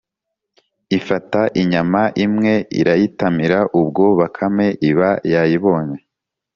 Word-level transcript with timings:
ifata 0.97 1.41
inyama 1.61 2.01
imwe 2.25 2.53
irayitamira, 2.79 3.59
ubwo 3.79 4.03
bakame 4.19 4.67
iba 4.89 5.09
yayibonye, 5.33 5.97